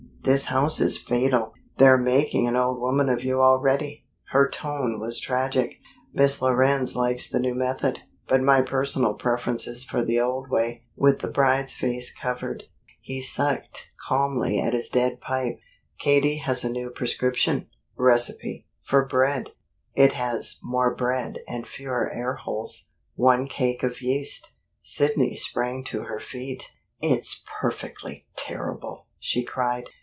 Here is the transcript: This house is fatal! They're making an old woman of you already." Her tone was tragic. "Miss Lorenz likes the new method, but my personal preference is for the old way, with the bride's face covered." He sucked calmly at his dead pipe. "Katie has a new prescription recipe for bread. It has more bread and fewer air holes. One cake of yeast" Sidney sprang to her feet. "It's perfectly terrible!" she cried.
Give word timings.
This 0.23 0.45
house 0.45 0.79
is 0.79 0.99
fatal! 1.01 1.55
They're 1.79 1.97
making 1.97 2.45
an 2.47 2.55
old 2.55 2.79
woman 2.79 3.09
of 3.09 3.23
you 3.23 3.41
already." 3.41 4.05
Her 4.29 4.47
tone 4.47 4.99
was 4.99 5.19
tragic. 5.19 5.79
"Miss 6.13 6.43
Lorenz 6.43 6.95
likes 6.95 7.27
the 7.27 7.39
new 7.39 7.55
method, 7.55 7.97
but 8.27 8.39
my 8.39 8.61
personal 8.61 9.15
preference 9.15 9.65
is 9.65 9.83
for 9.83 10.05
the 10.05 10.19
old 10.19 10.47
way, 10.47 10.83
with 10.95 11.21
the 11.21 11.27
bride's 11.27 11.73
face 11.73 12.13
covered." 12.13 12.65
He 13.01 13.19
sucked 13.19 13.87
calmly 14.07 14.59
at 14.59 14.73
his 14.73 14.89
dead 14.89 15.21
pipe. 15.21 15.57
"Katie 15.97 16.37
has 16.37 16.63
a 16.63 16.69
new 16.69 16.91
prescription 16.91 17.65
recipe 17.97 18.67
for 18.83 19.03
bread. 19.03 19.49
It 19.95 20.11
has 20.13 20.59
more 20.61 20.93
bread 20.93 21.39
and 21.47 21.65
fewer 21.65 22.11
air 22.13 22.35
holes. 22.35 22.89
One 23.15 23.47
cake 23.47 23.81
of 23.81 24.03
yeast" 24.03 24.53
Sidney 24.83 25.35
sprang 25.35 25.83
to 25.85 26.03
her 26.03 26.19
feet. 26.19 26.71
"It's 27.01 27.43
perfectly 27.59 28.27
terrible!" 28.37 29.07
she 29.17 29.43
cried. 29.43 29.85